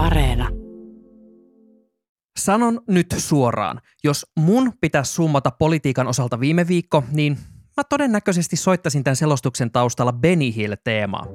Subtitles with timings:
[0.00, 0.48] Areena.
[2.38, 7.38] Sanon nyt suoraan, jos mun pitäisi summata politiikan osalta viime viikko, niin
[7.76, 11.26] mä todennäköisesti soittasin tämän selostuksen taustalla Benny Hill-teemaa.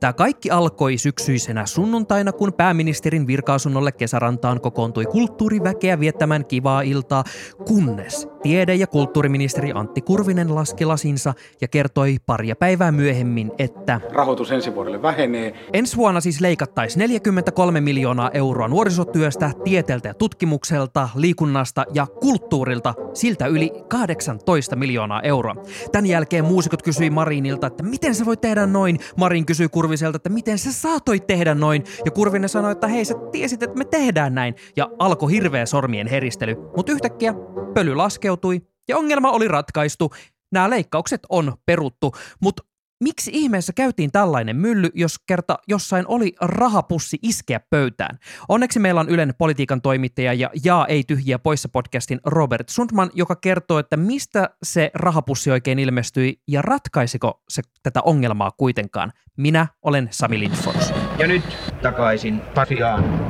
[0.00, 7.24] Tämä kaikki alkoi syksyisenä sunnuntaina, kun pääministerin virkaasunnolle kesärantaan kokoontui kulttuuriväkeä viettämään kivaa iltaa,
[7.66, 14.50] kunnes tiede- ja kulttuuriministeri Antti Kurvinen laski lasinsa ja kertoi paria päivää myöhemmin, että rahoitus
[14.50, 15.54] ensi vuodelle vähenee.
[15.72, 23.46] Ensi vuonna siis leikattaisiin 43 miljoonaa euroa nuorisotyöstä, tieteeltä ja tutkimukselta, liikunnasta ja kulttuurilta, siltä
[23.46, 25.54] yli 18 miljoonaa euroa.
[25.94, 28.98] Tämän jälkeen muusikot kysyi Marinilta, että miten sä voit tehdä noin.
[29.16, 31.84] Marin kysyi Kurviselta, että miten sä saatoit tehdä noin.
[32.04, 34.54] Ja Kurvinen sanoi, että hei sä tiesit, että me tehdään näin.
[34.76, 36.56] Ja alkoi hirveä sormien heristely.
[36.76, 37.34] Mutta yhtäkkiä
[37.74, 40.12] pöly laskeutui ja ongelma oli ratkaistu.
[40.52, 42.62] Nämä leikkaukset on peruttu, mutta
[43.04, 48.18] Miksi ihmeessä käytiin tällainen mylly, jos kerta jossain oli rahapussi iskeä pöytään?
[48.48, 53.36] Onneksi meillä on Ylen politiikan toimittaja ja Jaa ei tyhjiä poissa podcastin Robert Sundman, joka
[53.36, 59.12] kertoo, että mistä se rahapussi oikein ilmestyi ja ratkaisiko se tätä ongelmaa kuitenkaan.
[59.36, 60.92] Minä olen Sami Lindfors.
[61.18, 61.44] Ja nyt
[61.82, 63.23] takaisin Pasiaan.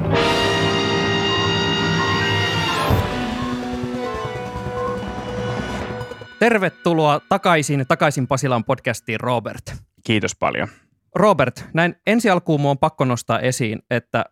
[6.38, 9.62] Tervetuloa takaisin, takaisin Pasilan podcastiin, Robert.
[10.04, 10.68] Kiitos paljon.
[11.14, 14.24] Robert, näin ensi alkuun on pakko nostaa esiin, että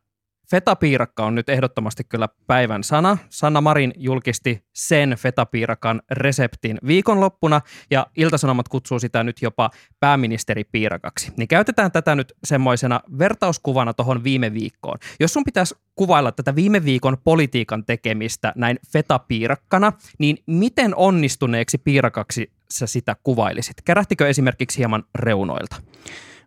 [0.53, 3.19] fetapiirakka on nyt ehdottomasti kyllä päivän sana.
[3.28, 11.33] Sanna Marin julkisti sen fetapiirakan reseptin viikonloppuna ja Iltasanomat kutsuu sitä nyt jopa pääministeripiirakaksi.
[11.36, 14.98] Niin käytetään tätä nyt semmoisena vertauskuvana tuohon viime viikkoon.
[15.20, 22.53] Jos sun pitäisi kuvailla tätä viime viikon politiikan tekemistä näin fetapiirakkana, niin miten onnistuneeksi piirakaksi
[22.70, 23.83] sä sitä kuvailisit?
[23.84, 25.77] Kärähtikö esimerkiksi hieman reunoilta?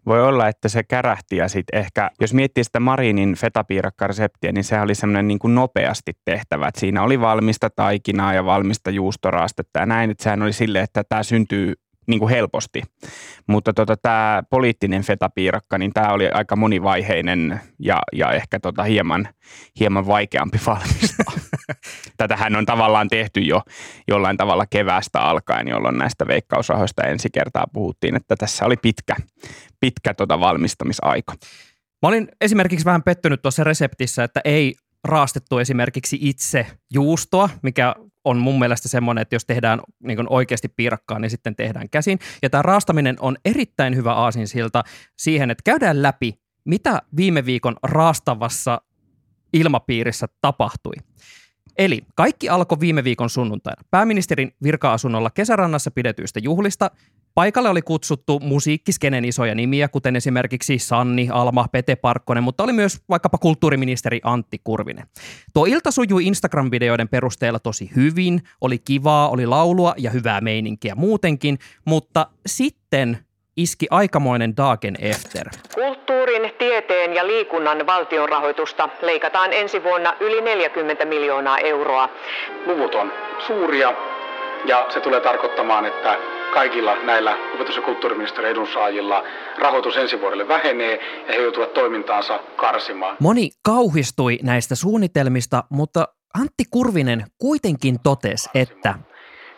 [0.06, 4.82] Voi olla, että se kärähti ja sitten ehkä, jos miettii sitä Marinin fetapiirakkareseptiä, niin se
[4.82, 6.68] oli semmoinen niin nopeasti tehtävä.
[6.68, 11.04] Et siinä oli valmista taikinaa ja valmista juustoraastetta ja näin, että sehän oli sille, että
[11.04, 11.74] tämä syntyy
[12.08, 12.82] niin kuin helposti.
[13.48, 19.28] Mutta tota, tämä poliittinen fetapiirakka, niin tämä oli aika monivaiheinen ja, ja ehkä tota hieman,
[19.80, 21.25] hieman vaikeampi valmistaa.
[22.18, 23.62] Tätähän on tavallaan tehty jo
[24.08, 29.16] jollain tavalla keväästä alkaen, jolloin näistä veikkausrahoista ensi kertaa puhuttiin, että tässä oli pitkä,
[29.80, 31.34] pitkä tota valmistamisaika.
[32.02, 38.38] Mä olin esimerkiksi vähän pettynyt tuossa reseptissä, että ei raastettu esimerkiksi itse juustoa, mikä on
[38.38, 42.20] mun mielestä semmoinen, että jos tehdään niin oikeasti piirakkaa, niin sitten tehdään käsin.
[42.42, 44.84] Ja tämä raastaminen on erittäin hyvä aasinsilta
[45.18, 46.34] siihen, että käydään läpi,
[46.66, 48.82] mitä viime viikon raastavassa
[49.54, 50.94] ilmapiirissä tapahtui.
[51.78, 53.84] Eli kaikki alkoi viime viikon sunnuntaina.
[53.92, 56.92] Pääministerin virka-asunnolla kesärannassa pidetyistä juhlista
[57.36, 63.02] Paikalle oli kutsuttu musiikkiskenen isoja nimiä, kuten esimerkiksi Sanni, Alma, Pete Parkkonen, mutta oli myös
[63.10, 65.08] vaikkapa kulttuuriministeri Antti Kurvinen.
[65.54, 71.60] Tuo ilta sujui Instagram-videoiden perusteella tosi hyvin, oli kivaa, oli laulua ja hyvää meininkiä muutenkin,
[71.86, 73.18] mutta sitten
[73.58, 75.50] iski aikamoinen Dagen Efter.
[75.74, 82.10] Kulttuurin, tieteen ja liikunnan valtionrahoitusta leikataan ensi vuonna yli 40 miljoonaa euroa.
[82.66, 83.14] Luvut on
[83.48, 83.94] suuria
[84.66, 86.18] ja se tulee tarkoittamaan, että
[86.54, 89.24] kaikilla näillä opetus- ja kulttuuriministeriön edunsaajilla
[89.60, 93.18] rahoitus ensi vuodelle vähenee ja he joutuvat toimintaansa karsimaan.
[93.20, 96.08] Moni kauhistui näistä suunnitelmista, mutta
[96.40, 98.96] Antti Kurvinen kuitenkin totesi, että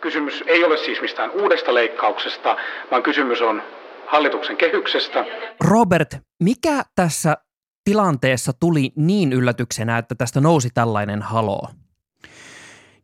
[0.01, 2.57] Kysymys ei ole siis mistään uudesta leikkauksesta,
[2.91, 3.61] vaan kysymys on
[4.07, 5.25] hallituksen kehyksestä.
[5.61, 7.37] Robert, mikä tässä
[7.83, 11.69] tilanteessa tuli niin yllätyksenä, että tästä nousi tällainen haloo?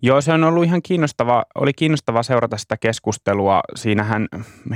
[0.06, 3.62] Joo, se on ollut ihan kiinnostava, oli kiinnostava seurata sitä keskustelua.
[3.76, 4.28] Siinähän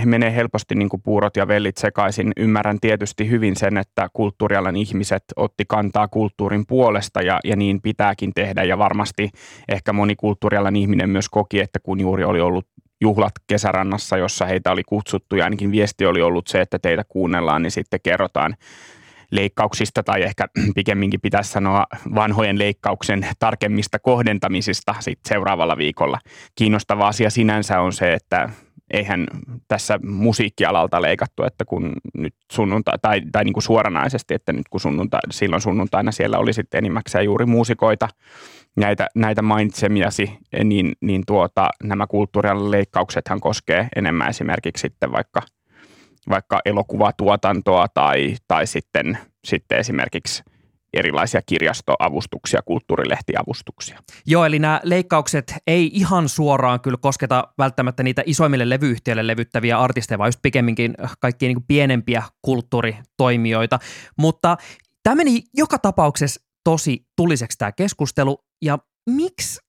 [0.06, 2.32] menee helposti niin kuin puurot ja vellit sekaisin.
[2.38, 8.32] Ymmärrän tietysti hyvin sen, että kulttuurialan ihmiset otti kantaa kulttuurin puolesta ja, ja niin pitääkin
[8.36, 8.64] tehdä.
[8.64, 9.30] Ja varmasti
[9.70, 12.68] ehkä moni kulttuurialan ihminen myös koki, että kun juuri oli ollut
[13.02, 17.62] juhlat kesärannassa, jossa heitä oli kutsuttu ja ainakin viesti oli ollut se, että teitä kuunnellaan,
[17.62, 18.56] niin sitten kerrotaan
[19.32, 21.86] leikkauksista tai ehkä pikemminkin pitäisi sanoa
[22.16, 26.20] vanhojen leikkauksen tarkemmista kohdentamisista sit seuraavalla viikolla.
[26.56, 28.50] Kiinnostava asia sinänsä on se, että
[28.92, 29.28] eihän
[29.68, 34.80] tässä musiikkialalta leikattu, että kun nyt sunnuntai, tai, tai niin kuin suoranaisesti, että nyt kun
[34.80, 38.08] sunnuntai, silloin sunnuntaina siellä oli sitten enimmäkseen juuri muusikoita,
[38.78, 45.42] näitä, näitä mainitsemiasi, niin, niin tuota, nämä kulttuurialan leikkauksethan koskee enemmän esimerkiksi sitten vaikka–
[46.30, 50.44] vaikka elokuvatuotantoa tai, tai sitten, sitten esimerkiksi
[50.94, 54.00] erilaisia kirjastoavustuksia, kulttuurilehtiavustuksia.
[54.26, 60.18] Joo, eli nämä leikkaukset ei ihan suoraan kyllä kosketa välttämättä niitä isoimmille levyyhtiöille levyttäviä artisteja,
[60.18, 63.80] vaan just pikemminkin kaikkia niin pienempiä kulttuuritoimijoita.
[64.18, 64.58] Mutta
[65.04, 68.78] tämä meni joka tapauksessa tosi tuliseksi tämä keskustelu ja
[69.10, 69.60] miksi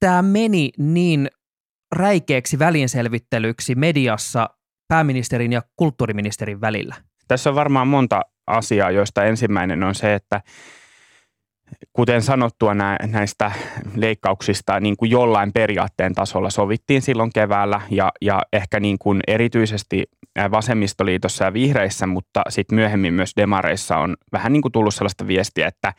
[0.00, 1.28] tämä meni niin
[1.92, 4.50] räikeäksi välienselvittelyksi mediassa
[4.88, 6.94] pääministerin ja kulttuuriministerin välillä?
[7.28, 10.40] Tässä on varmaan monta asiaa, joista ensimmäinen on se, että
[11.92, 12.74] kuten sanottua
[13.06, 13.52] näistä
[13.96, 20.04] leikkauksista niin kuin jollain periaatteen tasolla sovittiin silloin keväällä ja, ja ehkä niin kuin erityisesti
[20.50, 25.68] vasemmistoliitossa ja vihreissä, mutta sitten myöhemmin myös demareissa on vähän niin kuin tullut sellaista viestiä,
[25.68, 25.92] että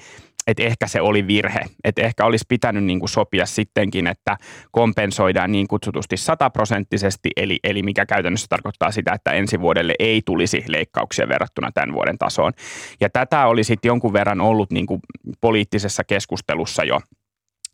[0.47, 1.59] että ehkä se oli virhe.
[1.83, 4.37] Että ehkä olisi pitänyt niin kuin sopia sittenkin, että
[4.71, 10.63] kompensoidaan niin kutsutusti sataprosenttisesti, eli, eli mikä käytännössä tarkoittaa sitä, että ensi vuodelle ei tulisi
[10.67, 12.53] leikkauksia verrattuna tämän vuoden tasoon.
[13.01, 14.99] Ja tätä oli sitten jonkun verran ollut niin kuin
[15.41, 16.99] poliittisessa keskustelussa jo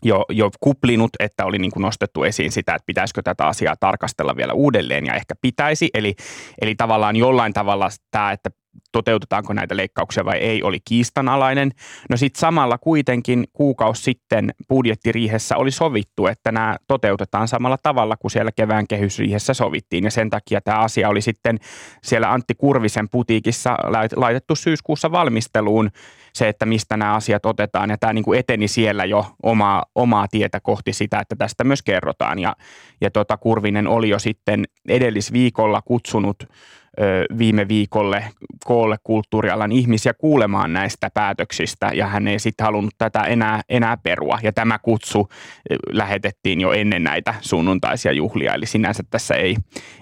[0.03, 4.35] jo, jo kuplinut, että oli niin kuin nostettu esiin sitä, että pitäisikö tätä asiaa tarkastella
[4.35, 5.89] vielä uudelleen ja ehkä pitäisi.
[5.93, 6.15] Eli,
[6.61, 8.49] eli tavallaan jollain tavalla tämä, että
[8.91, 11.71] toteutetaanko näitä leikkauksia vai ei, oli kiistanalainen.
[12.09, 18.31] No sitten samalla kuitenkin kuukausi sitten budjettiriihessä oli sovittu, että nämä toteutetaan samalla tavalla kuin
[18.31, 20.03] siellä kevään kehysriihessä sovittiin.
[20.03, 21.59] Ja sen takia tämä asia oli sitten
[22.03, 23.77] siellä Antti Kurvisen putiikissa
[24.15, 25.89] laitettu syyskuussa valmisteluun
[26.33, 27.89] se, että mistä nämä asiat otetaan.
[27.89, 31.81] Ja tämä niin kuin eteni siellä jo omaa, omaa tietä kohti sitä, että tästä myös
[31.81, 32.39] kerrotaan.
[32.39, 32.55] Ja,
[33.01, 36.43] ja tota, Kurvinen oli jo sitten edellisviikolla kutsunut
[37.37, 38.25] viime viikolle
[38.65, 44.39] koolle kulttuurialan ihmisiä kuulemaan näistä päätöksistä ja hän ei sitten halunnut tätä enää, enää perua.
[44.43, 45.29] Ja tämä kutsu
[45.91, 49.55] lähetettiin jo ennen näitä sunnuntaisia juhlia, eli sinänsä tässä ei,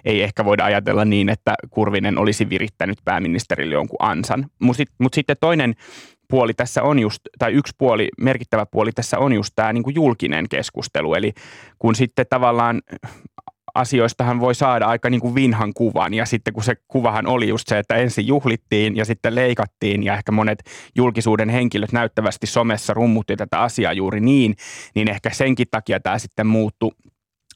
[0.06, 4.46] ei ehkä voida ajatella niin, että Kurvinen olisi virittänyt pääministerille jonkun ansan.
[4.60, 5.76] Mutta mut sitten toinen
[6.30, 10.50] puoli tässä on just, tai yksi puoli, merkittävä puoli tässä on just tämä niin julkinen
[10.50, 11.14] keskustelu.
[11.14, 11.34] Eli
[11.80, 12.82] kun sitten tavallaan
[13.78, 16.14] asioistahan voi saada aika niin kuin vinhan kuvan.
[16.14, 20.14] Ja sitten kun se kuvahan oli just se, että ensin juhlittiin ja sitten leikattiin ja
[20.14, 20.60] ehkä monet
[20.96, 24.56] julkisuuden henkilöt näyttävästi somessa rummutti tätä asiaa juuri niin,
[24.96, 26.92] niin ehkä senkin takia tämä sitten muuttui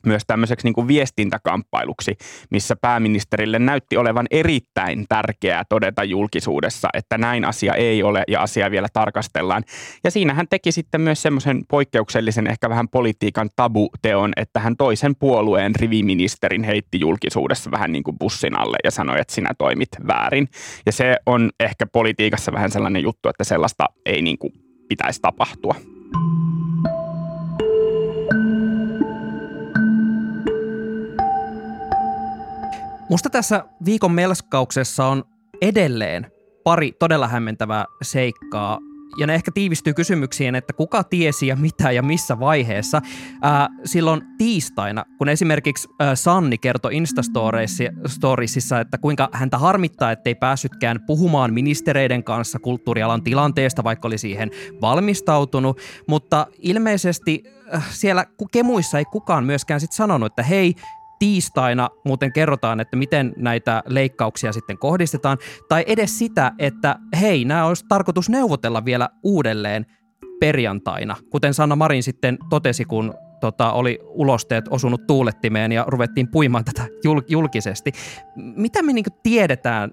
[0.05, 2.17] myös tämmöiseksi niin kuin viestintäkamppailuksi,
[2.49, 8.71] missä pääministerille näytti olevan erittäin tärkeää todeta julkisuudessa, että näin asia ei ole ja asia
[8.71, 9.63] vielä tarkastellaan.
[10.03, 15.15] Ja siinä hän teki sitten myös semmoisen poikkeuksellisen ehkä vähän politiikan tabuteon, että hän toisen
[15.15, 20.47] puolueen riviministerin heitti julkisuudessa vähän niin kuin bussin alle ja sanoi, että sinä toimit väärin.
[20.85, 24.53] Ja se on ehkä politiikassa vähän sellainen juttu, että sellaista ei niin kuin
[24.89, 25.75] pitäisi tapahtua.
[33.11, 35.23] Musta tässä viikon melskauksessa on
[35.61, 36.31] edelleen
[36.63, 38.79] pari todella hämmentävää seikkaa,
[39.17, 43.01] ja ne ehkä tiivistyy kysymyksiin, että kuka tiesi ja mitä ja missä vaiheessa.
[43.41, 50.99] Ää, silloin tiistaina, kun esimerkiksi ää, Sanni kertoi Instastoriesissa, että kuinka häntä harmittaa, ettei päässytkään
[51.07, 57.43] puhumaan ministereiden kanssa kulttuurialan tilanteesta, vaikka oli siihen valmistautunut, mutta ilmeisesti
[57.89, 60.75] siellä kemuissa ei kukaan myöskään sit sanonut, että hei,
[61.21, 65.37] tiistaina muuten kerrotaan, että miten näitä leikkauksia sitten kohdistetaan,
[65.69, 69.85] tai edes sitä, että hei, nämä olisi tarkoitus neuvotella vielä uudelleen
[70.39, 76.65] perjantaina, kuten Sanna Marin sitten totesi, kun tota, oli ulosteet osunut tuulettimeen ja ruvettiin puimaan
[76.65, 77.91] tätä jul- julkisesti.
[78.35, 79.91] Mitä me niinku tiedetään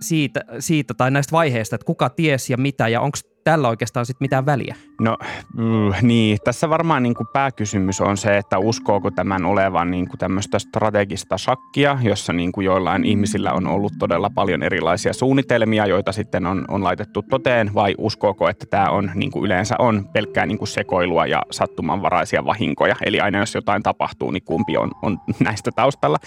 [0.00, 3.18] siitä, siitä tai näistä vaiheista, että kuka ties ja mitä ja onko
[3.50, 4.74] tällä oikeastaan sitten mitään väliä?
[5.00, 5.16] No
[5.56, 10.18] mm, niin, tässä varmaan niin kuin pääkysymys on se, että uskooko tämän olevan niin kuin
[10.18, 16.12] tämmöistä strategista shakkia, jossa niin kuin joillain ihmisillä on ollut todella paljon erilaisia suunnitelmia, joita
[16.12, 20.46] sitten on, on laitettu toteen, vai uskooko, että tämä on niin kuin yleensä on pelkkää
[20.46, 22.96] niin kuin sekoilua ja sattumanvaraisia vahinkoja.
[23.06, 26.18] Eli aina jos jotain tapahtuu, niin kumpi on, on näistä taustalla.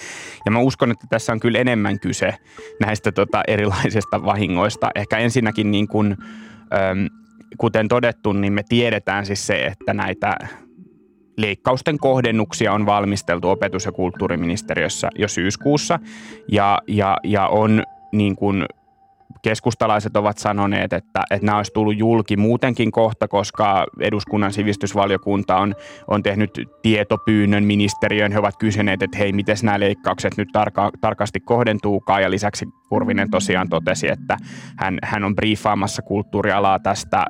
[0.45, 2.35] Ja mä uskon, että tässä on kyllä enemmän kyse
[2.79, 4.89] näistä tota, erilaisista vahingoista.
[4.95, 6.17] Ehkä ensinnäkin niin kuin,
[7.57, 10.37] kuten todettu, niin me tiedetään siis se, että näitä
[11.37, 15.99] leikkausten kohdennuksia on valmisteltu opetus- ja kulttuuriministeriössä jo syyskuussa.
[16.51, 18.65] Ja, ja, ja on niin kuin
[19.43, 25.75] keskustalaiset ovat sanoneet, että, että nämä olisi tullut julki muutenkin kohta, koska eduskunnan sivistysvaliokunta on,
[26.07, 28.31] on tehnyt tietopyynnön ministeriöön.
[28.31, 32.21] He ovat kysyneet, että hei, miten nämä leikkaukset nyt tarka, tarkasti kohdentuukaan.
[32.21, 34.37] Ja lisäksi Kurvinen tosiaan totesi, että
[34.77, 37.25] hän, hän on briefaamassa kulttuurialaa tästä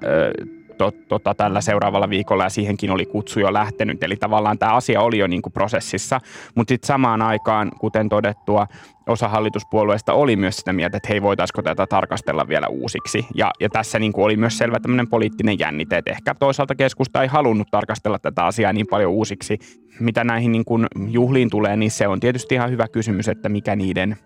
[0.77, 4.03] to, tota, tällä seuraavalla viikolla ja siihenkin oli kutsu jo lähtenyt.
[4.03, 6.21] Eli tavallaan tämä asia oli jo niin kuin prosessissa,
[6.55, 8.67] mutta sitten samaan aikaan, kuten todettua,
[9.07, 13.25] osa hallituspuolueista oli myös sitä mieltä, että hei, voitaisiko tätä tarkastella vielä uusiksi.
[13.35, 17.21] Ja, ja tässä niin kuin oli myös selvä tämmöinen poliittinen jännite, että ehkä toisaalta keskusta
[17.21, 19.59] ei halunnut tarkastella tätä asiaa niin paljon uusiksi.
[19.99, 23.75] Mitä näihin niin kuin juhliin tulee, niin se on tietysti ihan hyvä kysymys, että mikä
[23.75, 24.17] niiden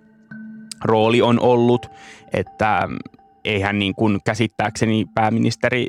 [0.86, 1.88] rooli on ollut,
[2.34, 2.90] että
[3.48, 5.88] eihän niin kuin käsittääkseni pääministeri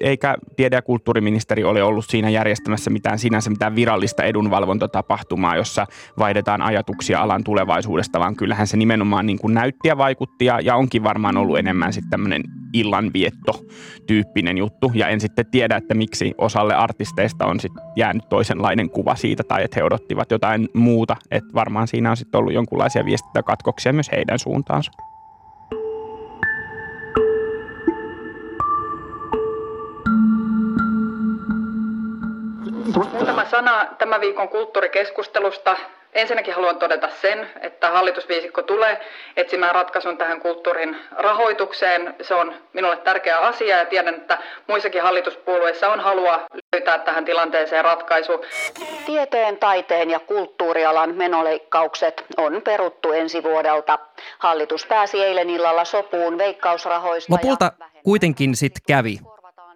[0.00, 5.86] eikä tiede- ja kulttuuriministeri ole ollut siinä järjestämässä mitään sinänsä mitään virallista edunvalvontatapahtumaa, jossa
[6.18, 10.76] vaihdetaan ajatuksia alan tulevaisuudesta, vaan kyllähän se nimenomaan niin kuin näytti ja vaikutti ja, ja
[10.76, 14.90] onkin varmaan ollut enemmän sitten tämmöinen illanvietto-tyyppinen juttu.
[14.94, 19.64] Ja en sitten tiedä, että miksi osalle artisteista on sitten jäänyt toisenlainen kuva siitä tai
[19.64, 21.16] että he odottivat jotain muuta.
[21.30, 24.92] Että varmaan siinä on sitten ollut jonkunlaisia viestintäkatkoksia myös heidän suuntaansa.
[32.94, 35.76] Muutama sana tämän viikon kulttuurikeskustelusta.
[36.12, 39.00] Ensinnäkin haluan todeta sen, että hallitusviisikko tulee
[39.36, 42.14] etsimään ratkaisun tähän kulttuurin rahoitukseen.
[42.22, 46.40] Se on minulle tärkeä asia ja tiedän, että muissakin hallituspuolueissa on halua
[46.72, 48.44] löytää tähän tilanteeseen ratkaisu.
[49.06, 53.98] Tieteen, taiteen ja kulttuurialan menoleikkaukset on peruttu ensi vuodelta.
[54.38, 57.32] Hallitus pääsi eilen illalla sopuun veikkausrahoista.
[57.32, 59.18] Lopulta kuitenkin sitten kävi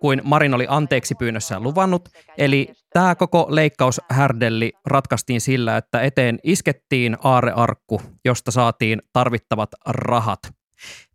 [0.03, 2.09] kuin Marin oli anteeksi pyynnössään luvannut.
[2.39, 10.39] Eli tämä koko leikkaushärdelli ratkaistiin sillä, että eteen iskettiin aarearkku, josta saatiin tarvittavat rahat.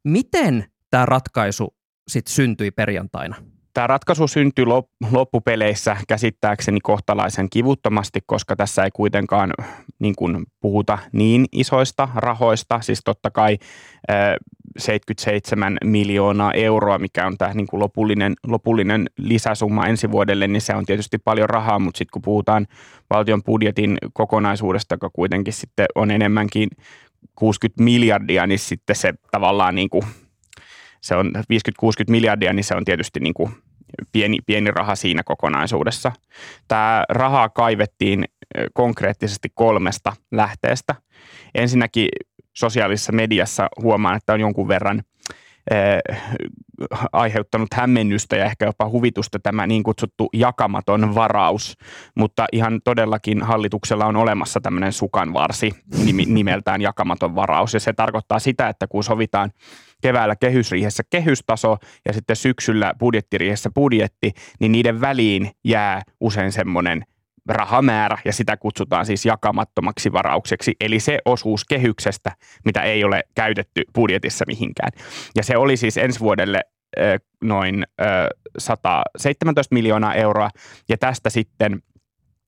[0.03, 1.75] Miten tämä ratkaisu
[2.07, 3.35] sitten syntyi perjantaina?
[3.73, 4.65] Tämä ratkaisu syntyi
[5.11, 9.53] loppupeleissä käsittääkseni kohtalaisen kivuttomasti, koska tässä ei kuitenkaan
[9.99, 12.81] niin kuin puhuta niin isoista rahoista.
[12.81, 13.57] Siis totta kai
[14.77, 20.75] 77 miljoonaa euroa, mikä on tämä niin kuin lopullinen, lopullinen lisäsumma ensi vuodelle, niin se
[20.75, 22.67] on tietysti paljon rahaa, mutta sitten kun puhutaan
[23.09, 26.69] valtion budjetin kokonaisuudesta, joka kuitenkin sitten on enemmänkin
[27.35, 30.03] 60 miljardia, niin sitten se tavallaan niin kuin,
[31.01, 31.39] se on 50-60
[32.09, 33.51] miljardia, niin se on tietysti niin kuin
[34.11, 36.11] pieni, pieni raha siinä kokonaisuudessa.
[36.67, 38.25] Tämä rahaa kaivettiin
[38.73, 40.95] konkreettisesti kolmesta lähteestä.
[41.55, 42.09] Ensinnäkin
[42.57, 45.01] sosiaalisessa mediassa huomaan, että on jonkun verran
[45.71, 46.17] eh,
[47.11, 51.77] aiheuttanut hämmennystä ja ehkä jopa huvitusta tämä niin kutsuttu jakamaton varaus,
[52.15, 55.71] mutta ihan todellakin hallituksella on olemassa tämmöinen sukanvarsi
[56.25, 57.73] nimeltään jakamaton varaus.
[57.73, 59.51] Ja se tarkoittaa sitä, että kun sovitaan
[60.01, 67.03] keväällä kehysriihessä kehystaso ja sitten syksyllä budjettiriihessä budjetti, niin niiden väliin jää usein semmoinen–
[67.47, 72.31] rahamäärä ja sitä kutsutaan siis jakamattomaksi varaukseksi, eli se osuus kehyksestä,
[72.65, 74.91] mitä ei ole käytetty budjetissa mihinkään.
[75.35, 76.61] Ja se oli siis ensi vuodelle
[77.43, 77.87] noin
[78.57, 80.49] 117 miljoonaa euroa
[80.89, 81.81] ja tästä sitten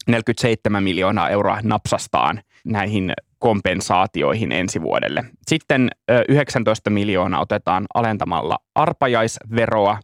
[0.08, 5.24] 47 miljoonaa euroa napsastaan näihin kompensaatioihin ensi vuodelle.
[5.48, 5.90] Sitten
[6.30, 10.00] 19 miljoonaa otetaan alentamalla arpajaisveroa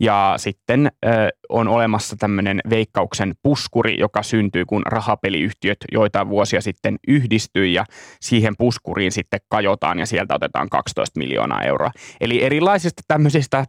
[0.00, 1.08] ja sitten ö,
[1.48, 7.84] on olemassa tämmöinen veikkauksen puskuri, joka syntyy, kun rahapeliyhtiöt joitain vuosia sitten yhdistyi ja
[8.20, 11.90] siihen puskuriin sitten kajotaan ja sieltä otetaan 12 miljoonaa euroa.
[12.20, 13.64] Eli erilaisista tämmöisistä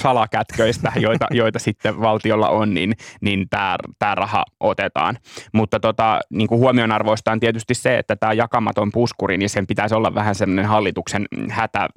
[0.00, 5.16] salakätköistä, joita, joita sitten valtiolla on, niin, niin tämä, tämä raha otetaan.
[5.52, 9.94] Mutta tota, niin kuin huomionarvoista on tietysti se, että tämä jakamaton puskuri, niin sen pitäisi
[9.94, 11.88] olla vähän semmoinen hallituksen hätä,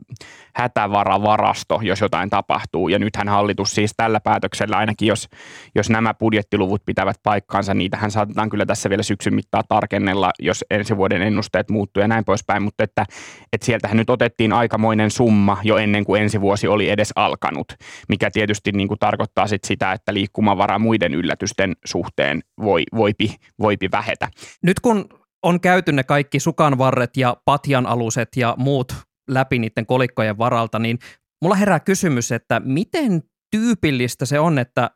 [0.56, 2.89] hätävaravarasto, jos jotain tapahtuu.
[2.89, 5.27] Ja nythän hallitus siis tällä päätöksellä, ainakin jos,
[5.75, 10.98] jos nämä budjettiluvut pitävät paikkaansa, niitähän saatetaan kyllä tässä vielä syksyn mittaa tarkennella, jos ensi
[10.98, 12.63] vuoden ennusteet muuttuu ja näin poispäin.
[12.63, 13.06] Mutta että,
[13.53, 17.68] että sieltähän nyt otettiin aikamoinen summa jo ennen kuin ensi vuosi oli edes alkanut
[18.10, 23.91] mikä tietysti niin kuin tarkoittaa sit sitä, että liikkumavara muiden yllätysten suhteen voi, voipi, voipi
[23.91, 24.29] vähetä.
[24.63, 25.05] Nyt kun
[25.43, 28.93] on käyty ne kaikki sukanvarret ja patjan aluset ja muut
[29.29, 31.00] läpi niiden kolikkojen varalta, niin
[31.41, 34.91] mulla herää kysymys, että miten tyypillistä se on, että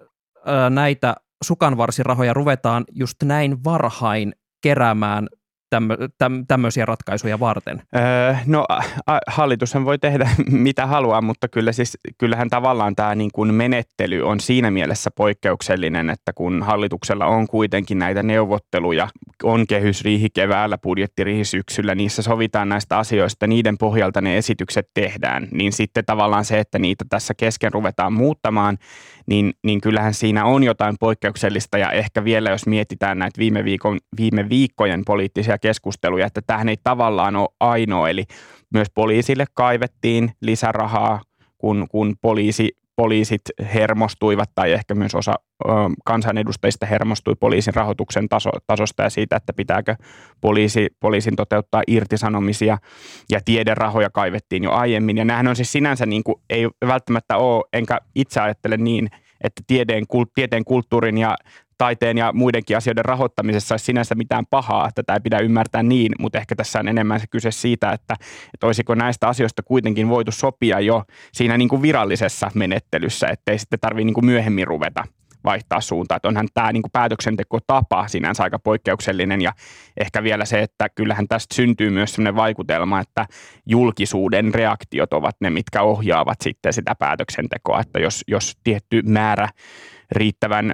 [0.70, 4.34] näitä sukanvarsirahoja ruvetaan just näin varhain
[4.64, 5.28] keräämään
[5.74, 7.82] tämmö, täm, tämmöisiä ratkaisuja varten?
[7.96, 8.66] Öö, no
[9.28, 10.30] hallitushan voi tehdä
[10.68, 16.10] mitä haluaa, mutta kyllä siis, kyllähän tavallaan tämä niin kuin menettely on siinä mielessä poikkeuksellinen,
[16.10, 19.08] että kun hallituksella on kuitenkin näitä neuvotteluja,
[19.44, 25.74] on kehysriihi keväällä, budjettiriihi syksyllä, niissä sovitaan näistä asioista, niiden pohjalta ne esitykset tehdään, niin
[25.74, 28.78] sitten tavallaan se, että niitä tässä kesken ruvetaan muuttamaan,
[29.26, 31.78] niin, niin kyllähän siinä on jotain poikkeuksellista.
[31.78, 36.78] Ja ehkä vielä jos mietitään näitä viime, viikon, viime viikkojen poliittisia keskusteluja, että tähän ei
[36.84, 38.24] tavallaan ole ainoa, eli
[38.74, 41.22] myös poliisille kaivettiin lisärahaa,
[41.58, 43.42] kun, kun poliisi, poliisit
[43.74, 45.34] hermostuivat tai ehkä myös osa
[45.66, 45.70] ö,
[46.06, 49.96] kansanedustajista hermostui poliisin rahoituksen taso, tasosta ja siitä, että pitääkö
[50.42, 52.78] poliisi, poliisin toteuttaa irtisanomisia
[53.32, 55.18] ja tiederahoja kaivettiin jo aiemmin.
[55.18, 59.10] Ja nämähän on siis sinänsä niin kuin, ei välttämättä ole, enkä itse ajattele niin,
[59.44, 61.36] että tieteen, kulttuurin ja
[61.78, 66.12] taiteen ja muidenkin asioiden rahoittamisessa olisi sinänsä mitään pahaa, että tätä ei pidä ymmärtää niin,
[66.20, 68.16] mutta ehkä tässä on enemmän se kyse siitä, että,
[68.54, 71.04] että olisiko näistä asioista kuitenkin voitu sopia jo
[71.34, 75.04] siinä niin kuin virallisessa menettelyssä, ettei sitten tarvitse niin kuin myöhemmin ruveta
[75.44, 76.16] vaihtaa suuntaa.
[76.16, 79.54] Että onhan tämä niin päätöksentekotapa sinänsä aika poikkeuksellinen ja
[79.98, 83.26] ehkä vielä se, että kyllähän tästä syntyy myös sellainen vaikutelma, että
[83.66, 89.50] julkisuuden reaktiot ovat ne, mitkä ohjaavat sitten sitä päätöksentekoa, että jos, jos tietty määrä
[90.14, 90.74] riittävän,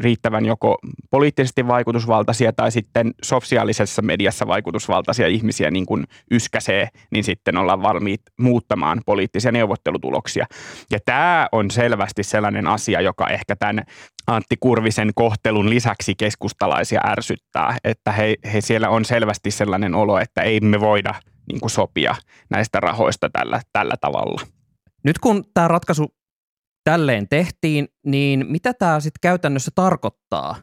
[0.00, 0.78] riittävän joko
[1.10, 8.20] poliittisesti vaikutusvaltaisia tai sitten sosiaalisessa mediassa vaikutusvaltaisia ihmisiä niin kuin yskäsee, niin sitten ollaan valmiit
[8.40, 10.46] muuttamaan poliittisia neuvottelutuloksia.
[10.90, 13.82] Ja tämä on selvästi sellainen asia, joka ehkä tämän
[14.26, 20.42] Antti Kurvisen kohtelun lisäksi keskustalaisia ärsyttää, että he, he siellä on selvästi sellainen olo, että
[20.42, 21.14] ei me voida
[21.48, 22.14] niin kuin sopia
[22.50, 24.42] näistä rahoista tällä, tällä tavalla.
[25.04, 26.14] Nyt kun tämä ratkaisu
[26.84, 30.56] tälleen tehtiin, niin mitä tämä sitten käytännössä tarkoittaa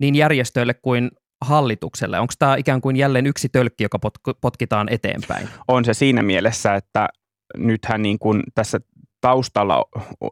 [0.00, 1.10] niin järjestöille kuin
[1.44, 2.18] hallitukselle?
[2.20, 3.98] Onko tämä ikään kuin jälleen yksi tölkki, joka
[4.40, 5.48] potkitaan eteenpäin?
[5.68, 7.08] On se siinä mielessä, että
[7.56, 8.80] nythän niin kuin tässä
[9.20, 9.84] taustalla,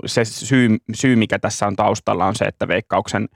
[0.06, 3.28] se syy, syy, mikä tässä on taustalla, on se, että veikkauksen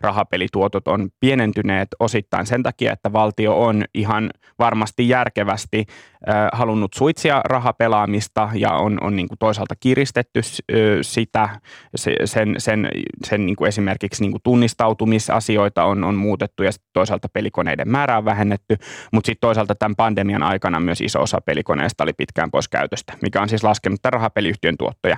[0.00, 5.84] rahapelituotot on pienentyneet osittain sen takia, että valtio on ihan varmasti järkevästi
[6.28, 11.48] äh, halunnut suitsia rahapelaamista ja on, on niin kuin toisaalta kiristetty äh, sitä,
[11.94, 12.88] se, sen, sen,
[13.24, 18.24] sen niin kuin esimerkiksi niin kuin tunnistautumisasioita on, on muutettu ja toisaalta pelikoneiden määrää on
[18.24, 18.76] vähennetty,
[19.12, 23.42] mutta sitten toisaalta tämän pandemian aikana myös iso osa pelikoneista oli pitkään pois käytöstä, mikä
[23.42, 25.16] on siis laskenut tämän rahapeliyhtiön tuottoja.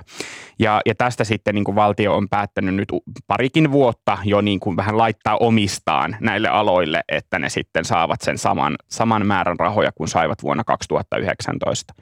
[0.59, 2.89] Ja, ja tästä sitten niin kuin valtio on päättänyt nyt
[3.27, 8.37] parikin vuotta jo niin kuin vähän laittaa omistaan näille aloille, että ne sitten saavat sen
[8.37, 11.93] saman, saman määrän rahoja kuin saivat vuonna 2019.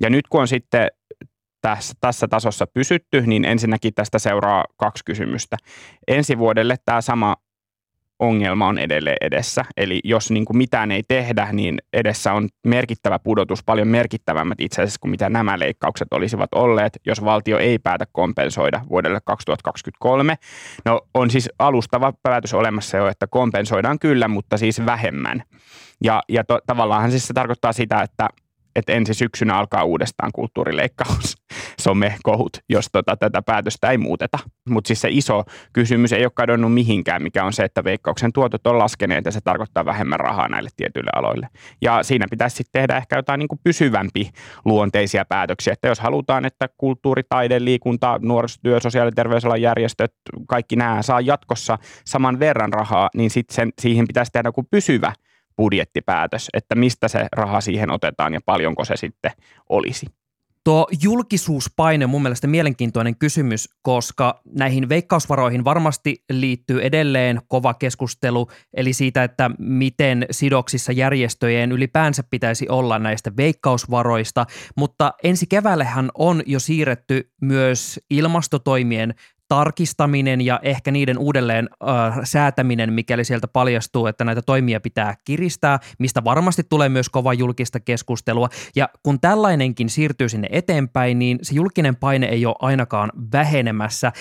[0.00, 0.88] Ja nyt kun on sitten
[1.60, 5.56] tässä, tässä tasossa pysytty, niin ensinnäkin tästä seuraa kaksi kysymystä.
[6.08, 7.36] Ensi vuodelle tämä sama
[8.18, 9.64] ongelma on edelleen edessä.
[9.76, 14.82] Eli jos niin kuin mitään ei tehdä, niin edessä on merkittävä pudotus, paljon merkittävämmät itse
[14.82, 20.36] asiassa kuin mitä nämä leikkaukset olisivat olleet, jos valtio ei päätä kompensoida vuodelle 2023.
[20.84, 25.42] No on siis alustava päätös olemassa jo, että kompensoidaan kyllä, mutta siis vähemmän.
[26.04, 28.28] Ja, ja to, tavallaan siis se tarkoittaa sitä, että
[28.76, 31.36] että ensi syksynä alkaa uudestaan kulttuurileikkaus,
[31.84, 34.38] somekohut, jos tota, tätä päätöstä ei muuteta.
[34.68, 38.66] Mutta siis se iso kysymys ei ole kadonnut mihinkään, mikä on se, että veikkauksen tuotot
[38.66, 41.48] on laskeneet ja se tarkoittaa vähemmän rahaa näille tietyille aloille.
[41.82, 44.30] Ja siinä pitäisi sitten tehdä ehkä jotain niin kuin pysyvämpi
[44.64, 50.12] luonteisia päätöksiä, että jos halutaan, että kulttuuri, taide, liikunta, nuorisotyö, sosiaali- ja terveysalan järjestöt,
[50.48, 55.12] kaikki nämä saa jatkossa saman verran rahaa, niin sitten siihen pitäisi tehdä joku pysyvä
[55.56, 59.30] budjettipäätös, että mistä se raha siihen otetaan ja paljonko se sitten
[59.68, 60.06] olisi.
[60.66, 68.48] Tuo julkisuuspaine on mun mielestä mielenkiintoinen kysymys, koska näihin veikkausvaroihin varmasti liittyy edelleen kova keskustelu,
[68.74, 76.42] eli siitä, että miten sidoksissa järjestöjen ylipäänsä pitäisi olla näistä veikkausvaroista, mutta ensi keväällehän on
[76.46, 79.14] jo siirretty myös ilmastotoimien
[79.48, 85.78] tarkistaminen ja ehkä niiden uudelleen äh, säätäminen, mikäli sieltä paljastuu, että näitä toimia pitää kiristää,
[85.98, 88.48] mistä varmasti tulee myös kova julkista keskustelua.
[88.76, 94.12] Ja kun tällainenkin siirtyy sinne eteenpäin, niin se julkinen paine ei ole ainakaan vähenemässä.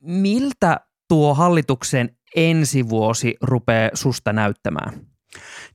[0.00, 5.13] Miltä tuo hallituksen ensi vuosi rupeaa susta näyttämään?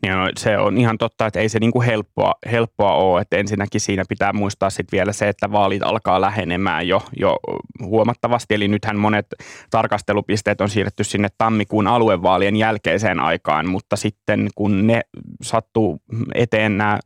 [0.01, 3.21] Niin no, se on ihan totta, että ei se niin kuin helppoa, helppoa ole.
[3.21, 7.37] Että ensinnäkin siinä pitää muistaa sitten vielä se, että vaalit alkaa lähenemään jo, jo
[7.83, 8.53] huomattavasti.
[8.53, 9.27] Eli nythän monet
[9.69, 15.01] tarkastelupisteet on siirretty sinne tammikuun aluevaalien jälkeiseen aikaan, mutta sitten kun ne
[15.41, 16.01] sattuu
[16.35, 16.99] eteen nämä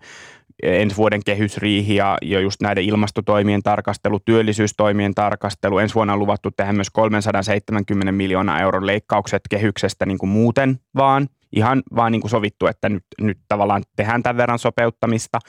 [0.63, 5.78] ensi vuoden kehysriihi ja jo just näiden ilmastotoimien tarkastelu, työllisyystoimien tarkastelu.
[5.78, 11.28] Ensi vuonna on luvattu tehdä myös 370 miljoonaa euron leikkaukset kehyksestä niin kuin muuten vaan–
[11.56, 15.39] ihan vaan niin kuin sovittu, että nyt, nyt tavallaan tehdään tämän verran sopeuttamista.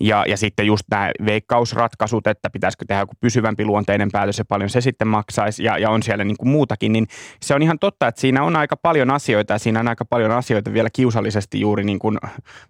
[0.00, 4.70] Ja, ja sitten just nämä veikkausratkaisut, että pitäisikö tehdä joku pysyvämpi luonteinen päätös ja paljon
[4.70, 7.06] se sitten maksaisi ja, ja on siellä niin kuin muutakin, niin
[7.42, 10.30] se on ihan totta, että siinä on aika paljon asioita ja siinä on aika paljon
[10.30, 12.18] asioita vielä kiusallisesti juuri niin kuin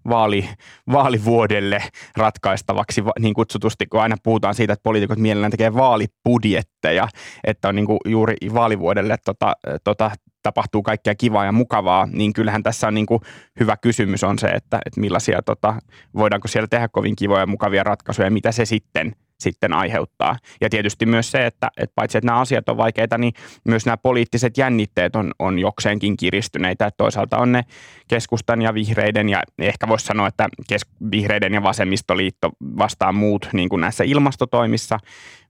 [0.09, 0.49] vaali,
[0.93, 1.83] vaalivuodelle
[2.17, 7.09] ratkaistavaksi niin kutsutusti, kun aina puhutaan siitä, että poliitikot mielellään tekee vaalibudjetteja,
[7.45, 10.11] että on niin kuin juuri vaalivuodelle tota, tota,
[10.47, 13.23] tapahtuu kaikkea kivaa ja mukavaa, niin kyllähän tässä on niin kuin
[13.61, 15.75] hyvä kysymys on se, että, että millaisia, tota,
[16.15, 20.37] voidaanko siellä tehdä kovin kivoja ja mukavia ratkaisuja ja mitä se sitten sitten aiheuttaa.
[20.61, 23.33] Ja tietysti myös se, että, että paitsi että nämä asiat on vaikeita, niin
[23.65, 26.87] myös nämä poliittiset jännitteet on, on jokseenkin kiristyneitä.
[26.87, 27.63] Että toisaalta on ne
[28.09, 33.69] keskustan ja vihreiden ja ehkä voisi sanoa, että kes- vihreiden ja vasemmistoliitto vastaan muut niin
[33.69, 34.99] kuin näissä ilmastotoimissa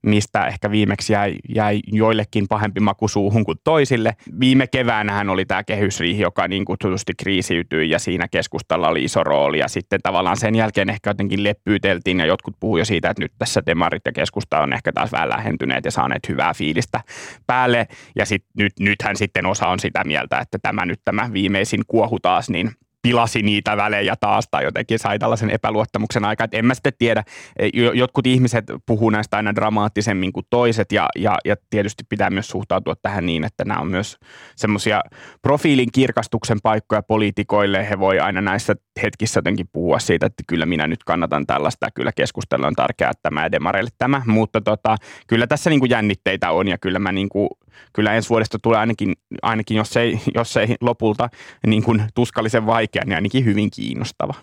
[0.07, 4.17] mistä ehkä viimeksi jäi, jäi joillekin pahempi maku suuhun kuin toisille.
[4.41, 9.59] Viime keväänähän oli tämä kehysriihi, joka niin kutsutusti kriisiytyi ja siinä keskustalla oli iso rooli
[9.59, 13.33] ja sitten tavallaan sen jälkeen ehkä jotenkin leppyyteltiin ja jotkut puhuivat jo siitä, että nyt
[13.39, 17.01] tässä demarit ja keskusta on ehkä taas vähän lähentyneet ja saaneet hyvää fiilistä
[17.47, 17.87] päälle.
[18.17, 22.21] Ja sit, nyt, nythän sitten osa on sitä mieltä, että tämä nyt tämä viimeisin kuohu
[22.21, 22.71] taas, niin–
[23.07, 26.45] pilasi niitä välejä taas tai jotenkin sai tällaisen epäluottamuksen aika.
[26.45, 27.25] Et en mä sitten tiedä,
[27.59, 32.49] e, jotkut ihmiset puhuu näistä aina dramaattisemmin kuin toiset ja, ja, ja tietysti pitää myös
[32.49, 34.17] suhtautua tähän niin, että nämä on myös
[34.57, 35.01] semmoisia
[35.43, 37.91] profiilin kirkastuksen paikkoja poliitikoille.
[37.91, 42.13] He voi aina näissä hetkissä jotenkin puhua siitä, että kyllä minä nyt kannatan tällaista, kyllä
[42.13, 46.69] keskustelu on tärkeää tämä ja demareille tämä, mutta tota, kyllä tässä niin kuin jännitteitä on
[46.69, 47.49] ja kyllä mä niin kuin,
[47.93, 49.13] kyllä ensi vuodesta tulee ainakin,
[49.43, 51.29] ainakin jos, ei, jos ei lopulta
[51.67, 54.35] niin kuin tuskallisen vaikea, niin ainakin hyvin kiinnostava.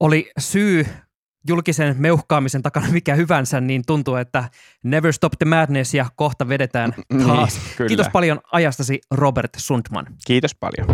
[0.00, 0.86] Oli syy
[1.48, 4.48] julkisen meuhkaamisen takana mikä hyvänsä, niin tuntuu, että
[4.82, 7.60] never stop the madness ja kohta vedetään niin, taas.
[7.78, 10.06] Niin, Kiitos paljon ajastasi Robert Sundman.
[10.26, 10.86] Kiitos paljon.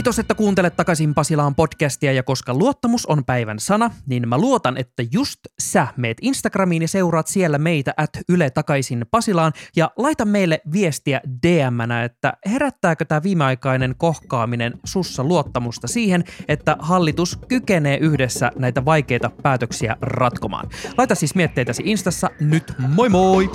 [0.00, 4.76] Kiitos, että kuuntelet takaisin Pasilaan podcastia ja koska luottamus on päivän sana, niin mä luotan,
[4.76, 10.24] että just sä meet Instagramiin ja seuraat siellä meitä at Yle takaisin Pasilaan ja laita
[10.24, 18.52] meille viestiä dm että herättääkö tämä viimeaikainen kohkaaminen sussa luottamusta siihen, että hallitus kykenee yhdessä
[18.56, 20.68] näitä vaikeita päätöksiä ratkomaan.
[20.98, 23.50] Laita siis mietteitäsi Instassa nyt, moi moi!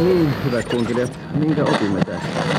[0.00, 2.55] Niin, hyvät kunkilijat, minkä opimme tästä?